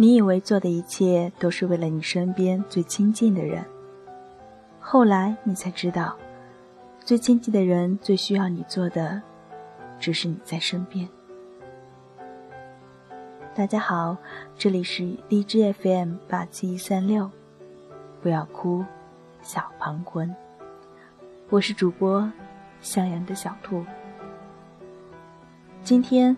[0.00, 3.62] 你以为做的一切都是为了你身边最亲近的人，
[4.80, 6.16] 后来你才知道，
[7.04, 9.20] 最亲近的人最需要你做的，
[9.98, 11.06] 只是你在身边。
[13.54, 14.16] 大家好，
[14.56, 17.30] 这里是荔枝 FM 八七三六，
[18.22, 18.82] 不要哭，
[19.42, 20.34] 小庞魂，
[21.50, 22.32] 我是主播
[22.80, 23.84] 向阳的小兔。
[25.82, 26.34] 今天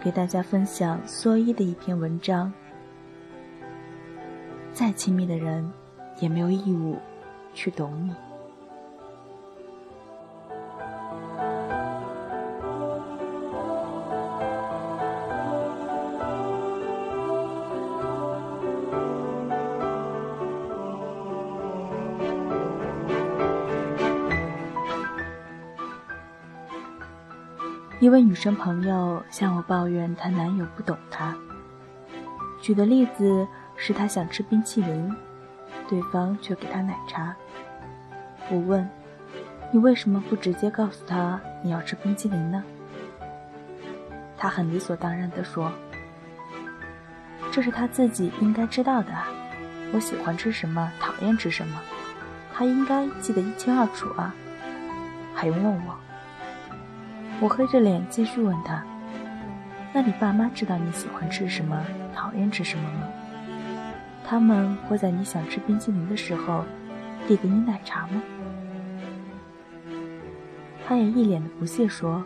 [0.00, 2.52] 给大家分享蓑衣的一篇文章。
[4.80, 5.70] 再亲密的人，
[6.20, 6.96] 也没有义务
[7.52, 8.14] 去懂你。
[28.00, 31.36] 一位女生朋友向我抱怨她男友不懂她，
[32.62, 33.46] 举的例子。
[33.82, 35.16] 是他想吃冰淇淋，
[35.88, 37.34] 对方却给他奶茶。
[38.50, 38.86] 我问
[39.72, 42.62] ：“你为什么不直接告诉他你要吃冰淇淋呢？”
[44.36, 45.72] 他很理所当然地说
[47.50, 49.26] ：“这是他自己应该知道的啊，
[49.94, 51.80] 我喜欢吃什么，讨厌吃什么，
[52.52, 54.34] 他应该记得一清二楚啊，
[55.34, 55.96] 还用问我？”
[57.40, 58.84] 我黑着脸继续问他
[59.94, 61.82] ：“那你爸妈知道你喜欢吃什么，
[62.14, 63.08] 讨厌吃什么吗？”
[64.30, 66.64] 他们会在你想吃冰淇淋的时候
[67.26, 68.22] 递给你奶茶吗？
[70.86, 72.24] 他也一脸的不屑说：“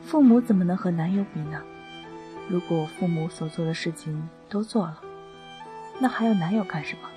[0.00, 1.60] 父母怎么能和男友比呢？
[2.48, 5.02] 如果父母所做的事情都做了，
[5.98, 7.08] 那还要男友干什么？”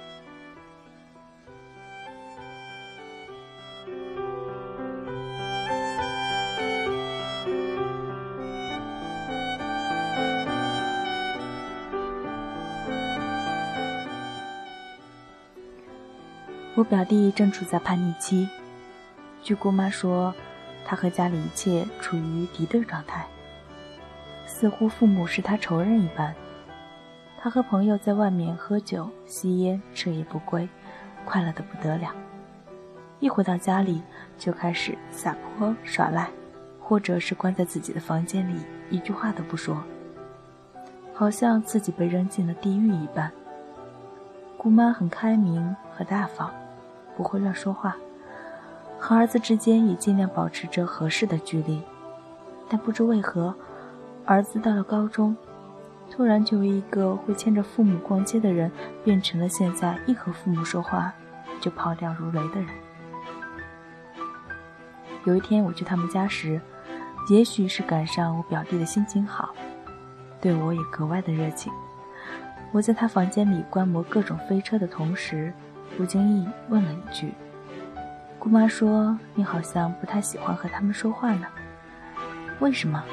[16.76, 18.50] 我表弟正处在叛逆期，
[19.42, 20.36] 据姑妈说，
[20.86, 23.26] 他和家里一切处于敌对状态，
[24.46, 26.36] 似乎父母是他仇人一般。
[27.40, 30.68] 他和朋友在外面喝酒、吸烟，彻夜不归，
[31.24, 32.14] 快乐的不得了。
[33.22, 34.02] 一回到家里，
[34.38, 36.28] 就开始撒泼耍赖，
[36.82, 38.60] 或者是关在自己的房间里，
[38.90, 39.82] 一句话都不说，
[41.14, 43.32] 好像自己被扔进了地狱一般。
[44.58, 46.52] 姑妈很开明和大方。
[47.16, 47.96] 不会乱说话，
[49.00, 51.82] 和儿子之间也尽量保持着合适的距离。
[52.68, 53.56] 但不知为何，
[54.26, 55.36] 儿子到了高中，
[56.10, 58.72] 突然就由一个会牵着父母逛街的人，
[59.04, 61.14] 变成了现在一和父母说话
[61.62, 62.70] 就跑掉如雷的人。
[65.26, 66.60] 有一天我去他们家时，
[67.30, 69.54] 也许是赶上我表弟的心情好，
[70.42, 71.72] 对我也格外的热情。
[72.72, 75.54] 我在他房间里观摩各种飞车的同时。
[75.98, 77.34] 不经意问了一句
[78.38, 81.48] ：“姑妈说你好像不太喜欢和他们说话呢，
[82.60, 83.04] 为什么？”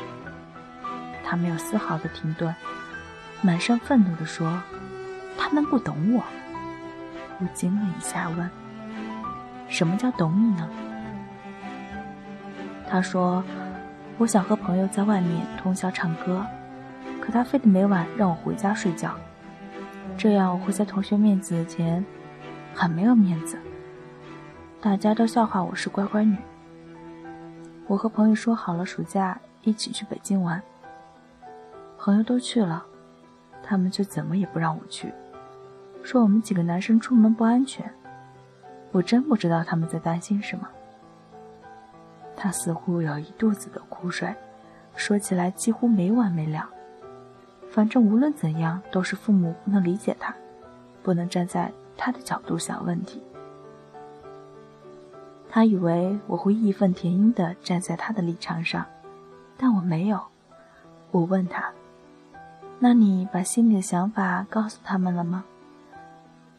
[1.25, 2.55] 他没有丝毫的停顿，
[3.41, 4.61] 满身愤怒地说
[5.39, 6.23] ：“他们不懂我。”
[7.41, 8.51] 我惊了一下，问
[9.69, 10.69] ：“什么叫懂你呢？”
[12.91, 13.43] 他说
[14.19, 16.45] ：“我想和朋友在外面通宵唱歌，
[17.21, 19.15] 可他非得每晚让我回家睡觉，
[20.19, 22.05] 这样我会在同学面子前。”
[22.83, 23.57] 很没有面子，
[24.81, 26.37] 大家都笑话我是乖乖女。
[27.87, 30.61] 我和朋友说好了暑假一起去北京玩，
[31.97, 32.85] 朋友都去了，
[33.63, 35.15] 他们却怎么也不让我去，
[36.03, 37.89] 说我们几个男生出门不安全。
[38.91, 40.69] 我真不知道他们在担心什么。
[42.35, 44.35] 他似乎有一肚子的苦水，
[44.97, 46.69] 说起来几乎没完没了。
[47.71, 50.35] 反正无论怎样，都是父母不能理解他，
[51.01, 51.71] 不能站在。
[51.97, 53.23] 他的角度想问题，
[55.49, 58.87] 他以为我会义愤填膺地站在他的立场上，
[59.57, 60.21] 但我没有。
[61.11, 61.73] 我问他
[62.81, 65.45] ：“那你把心里的想法告诉他们了吗？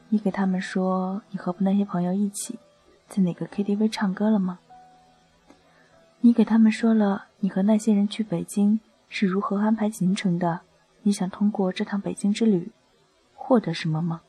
[0.10, 2.60] 你给他们说你和那些朋友一起
[3.10, 4.60] 在哪个 KTV 唱歌了吗？
[6.22, 8.80] 你给他们说了你和那些人去北京
[9.10, 10.62] 是如何安排行程的？
[11.02, 12.72] 你想通过这趟北京之旅
[13.34, 14.22] 获得什么吗？”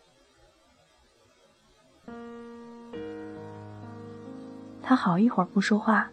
[4.87, 6.11] 他好一会儿不说话，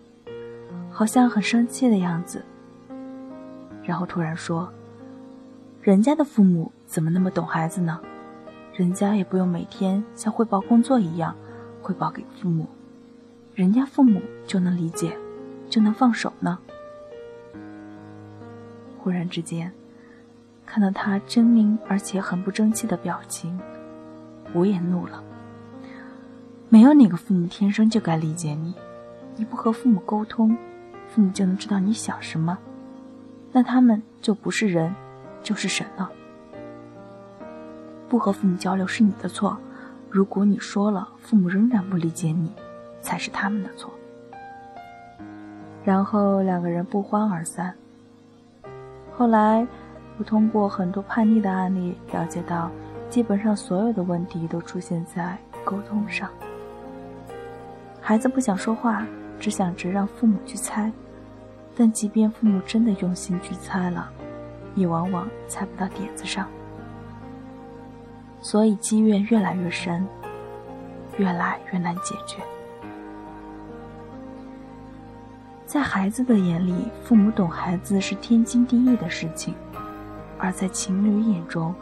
[0.90, 2.46] 好像很生气的样子。
[3.84, 4.72] 然后突然说
[5.84, 8.00] ：“人家的父母怎么那么懂孩子呢？
[8.74, 11.36] 人家也不用每天像汇报工作一样
[11.82, 12.66] 汇报给父母，
[13.54, 15.18] 人家父母就能理解，
[15.70, 16.58] 就能放手呢。”
[18.98, 19.74] 忽然之间，
[20.66, 23.60] 看到他狰狞而且很不争气的表情，
[24.54, 25.22] 我也怒了。
[26.74, 28.74] 没有哪个父母天生就该理解你，
[29.36, 30.58] 你不和父母沟通，
[31.10, 32.58] 父母就能知道你想什么，
[33.52, 34.96] 那他们就不是人，
[35.44, 36.10] 就是神了。
[38.08, 39.58] 不和父母交流是你的错，
[40.10, 42.50] 如果你说了，父母仍然不理解你，
[43.02, 43.92] 才是他们的错。
[45.84, 47.76] 然后两个人不欢而散。
[49.12, 49.68] 后来，
[50.18, 52.72] 我通过很多叛逆的案例了解到，
[53.10, 56.30] 基本上所有的问题都出现在沟通上。
[58.12, 59.08] 孩子不想说话，
[59.40, 60.92] 只想着让父母去猜，
[61.74, 64.12] 但即便父母真的用心去猜了，
[64.76, 66.46] 也往往猜不到点子上，
[68.42, 70.06] 所以积怨越来越深，
[71.20, 72.44] 越来越难解决。
[75.66, 79.54] 在孩子的眼里，父母懂孩子是天经地义的事情；
[80.38, 81.74] 而在情侣眼中，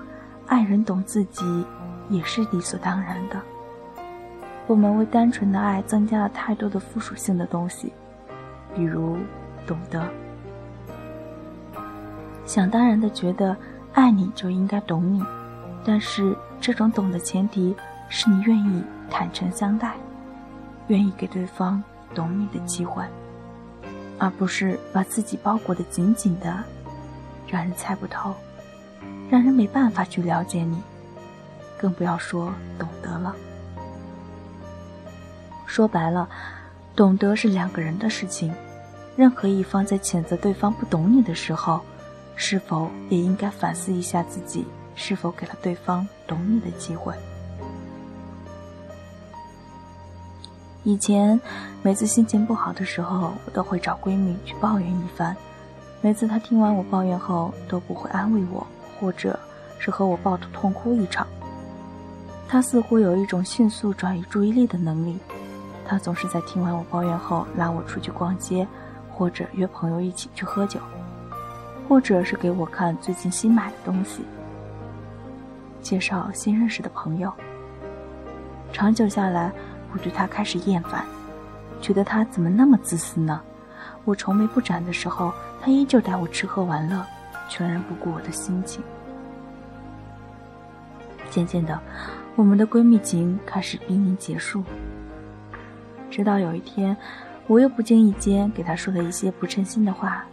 [0.45, 1.65] 爱人懂自己
[2.07, 3.41] 也是理所当然的。
[4.69, 7.91] 我们为单纯的爱增加了太多的附属性的东西，
[8.75, 9.17] 比如
[9.65, 10.07] 懂得，
[12.45, 13.57] 想当然的觉得
[13.93, 15.25] 爱你就应该懂你，
[15.83, 17.75] 但是这种懂的前提
[18.09, 19.95] 是你愿意坦诚相待，
[20.85, 21.83] 愿意给对方
[22.13, 23.03] 懂你的机会。
[24.19, 26.63] 而不是把自己包裹得紧紧的，
[27.47, 28.35] 让人猜不透，
[29.31, 30.79] 让人没办法去了解你，
[31.75, 33.35] 更不要说懂得了。
[35.69, 36.27] 说白了，
[36.95, 38.51] 懂得是两个人的事情，
[39.15, 41.79] 任何一方在谴责对方不懂你的时候，
[42.35, 47.13] 是否也应该反思一下自己是否给了对方懂你的机会？
[50.83, 51.39] 以前，
[51.83, 55.37] 每次心情不好的时候，我都会找闺蜜去抱怨一番。
[56.01, 58.65] 每次她听完我抱怨后，都不会安慰我，
[58.99, 59.39] 或者
[59.77, 61.27] 是和我抱头痛哭一场。
[62.47, 65.19] 她似乎有一种迅速转移注意力的能力。
[65.89, 68.67] 他总是在听完我抱怨后，拉我出去逛街，
[69.09, 70.79] 或者约朋友一起去喝酒，
[71.87, 74.23] 或者是给我看最近新买的东西，
[75.81, 77.33] 介绍新认识的朋友。
[78.71, 79.51] 长久下来。
[79.91, 81.03] 我对他开始厌烦，
[81.81, 83.41] 觉得他怎么那么自私呢？
[84.05, 87.03] 我愁眉不展的时候，他依旧带我吃喝玩乐，
[87.49, 88.83] 全然不顾我的心情。
[91.31, 91.79] 渐渐的，
[92.35, 94.63] 我们的闺蜜情开始濒临结束。
[96.09, 96.95] 直到有一天，
[97.47, 100.25] 我又不经意间给他说了一些不称心的话，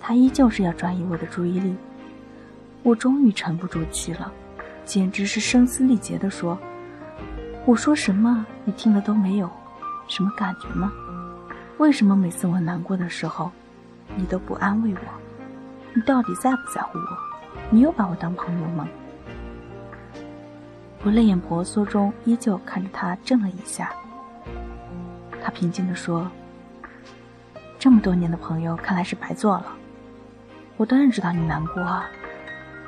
[0.00, 1.74] 他依旧是要转移我的注意力。
[2.82, 4.32] 我终于沉不住气了，
[4.84, 6.58] 简直是声嘶力竭地说。
[7.66, 9.50] 我说什么，你听了都没有，
[10.06, 10.92] 什么感觉吗？
[11.78, 13.50] 为什么每次我难过的时候，
[14.16, 15.00] 你都不安慰我？
[15.92, 17.18] 你到底在不在乎我？
[17.68, 18.88] 你又把我当朋友吗？
[21.02, 23.92] 我泪眼婆娑中，依旧看着他怔了一下。
[25.48, 26.30] 他平静地说
[27.80, 29.64] ：“这么多年的朋友，看来是白做了。
[30.76, 32.06] 我当然知道你难过啊，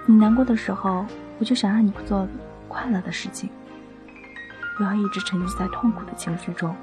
[0.04, 1.06] 你难过的时候，
[1.38, 2.28] 我就想让你做
[2.68, 3.48] 快乐的事情。”
[4.76, 6.76] 不要一直沉浸在痛苦的情绪中，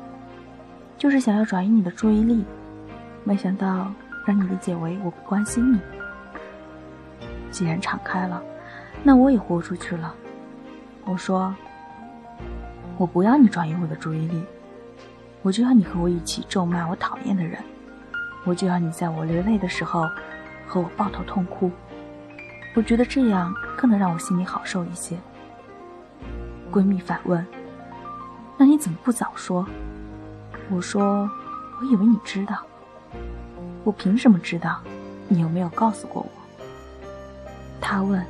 [0.97, 2.43] 就是想要转移你的注意力。
[3.23, 3.93] 没想到
[4.25, 5.79] 让你理解为我不关心你。
[7.51, 8.41] 既然敞开了，
[9.03, 10.11] 那我也豁出去了。
[11.05, 11.53] 我说，
[12.97, 14.43] 我不要你转移我的注意力，
[15.41, 17.63] 我就要你和我一起咒骂我讨厌的人，
[18.43, 20.09] 我就要你在我流泪的时候
[20.67, 21.71] 和我抱头痛哭。
[22.75, 25.17] 我觉得这样更能让我心里好受一些。
[26.71, 27.45] 闺蜜反问。
[28.57, 29.65] 那你怎么不早说？
[30.69, 31.29] 我说，
[31.79, 32.63] 我以为你知道。
[33.83, 34.81] 我凭什么知道？
[35.27, 36.29] 你又没有告诉过我。
[37.79, 38.25] 他问，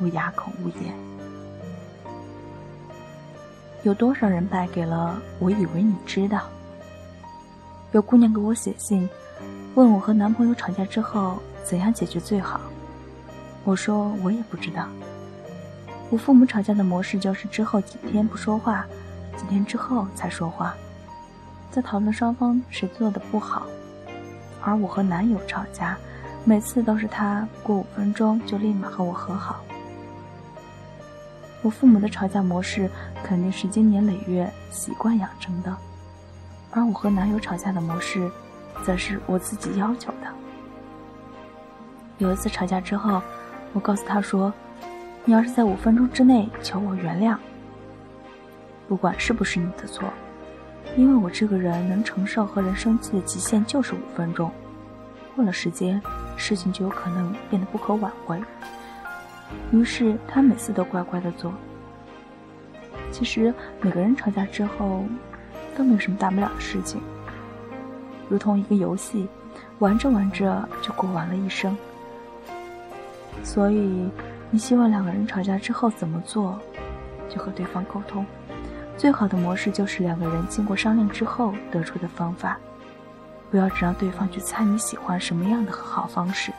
[0.00, 1.07] 我哑口无言。
[3.84, 6.42] 有多少人败给了我以为你知道？
[7.92, 9.08] 有姑娘给我写信，
[9.74, 12.60] 问我和男朋友吵架之后怎样解决最好。
[13.64, 14.86] 我说我也不知道。
[16.10, 18.84] 我父母吵架的模式就是之后几天不说话。
[19.36, 20.74] 几天之后才说话，
[21.70, 23.68] 在讨论双方谁做的不好，
[24.60, 25.96] 而我和男友吵架，
[26.44, 29.62] 每次都是他过五分钟就立马和我和好。
[31.62, 32.88] 我父母的吵架模式
[33.22, 35.76] 肯定是经年累月习惯养成的，
[36.70, 38.30] 而我和男友吵架的模式，
[38.84, 40.28] 则是我自己要求的。
[42.18, 43.20] 有一次吵架之后，
[43.72, 44.52] 我告诉他说
[45.24, 47.36] ：“你要是在五分钟之内求我原谅。”
[48.88, 50.08] 不管是不是你的错，
[50.96, 54.50] 因为我这个人能承受和人生气的极限就是五分钟。
[55.36, 56.00] 过了时间，
[56.36, 58.40] 事情就有可能变得不可挽回。
[59.72, 61.52] 于是他每次都乖乖的做。
[63.10, 65.04] 其实每个人吵架之后，
[65.76, 67.00] 都没有什么大不了的事情，
[68.28, 69.26] 如同一个游戏，
[69.78, 71.76] 玩着玩着就过完了一生。
[73.42, 74.10] 所以，
[74.50, 76.58] 你希望两个人吵架之后怎么做，
[77.28, 78.26] 就和对方沟通。
[78.96, 82.58] 最好的模式就是两个人经过商量之后得出的方法，
[83.50, 86.52] 不要只让对方去猜你喜欢什么样的和好方式。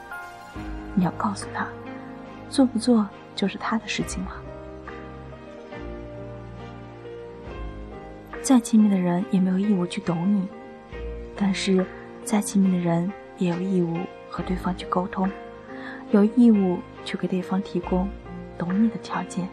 [0.95, 1.67] 你要告诉他，
[2.49, 4.31] 做不做就是他的事情了。
[8.41, 10.47] 再亲密的人也没有义务去懂你，
[11.35, 11.85] 但是
[12.23, 15.29] 再亲密的人也有义务和对方去沟通，
[16.11, 18.09] 有义务去给对方提供
[18.57, 19.47] 懂你的条件。